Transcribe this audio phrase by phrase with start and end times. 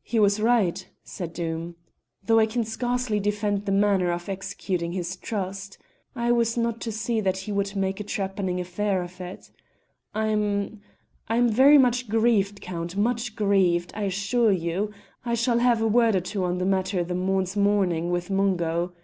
[0.00, 1.74] "He was right," said Doom,
[2.24, 5.76] "though I can scarcely defend the manner of executing his trust:
[6.16, 9.50] I was not to see that he would make a trepanning affair of it.
[10.14, 10.80] I'm
[11.28, 14.90] I'm very much grieved, Count, much grieved, I assure you:
[15.22, 18.94] I shall have a word or two on the matter the morn's morning with Mungo.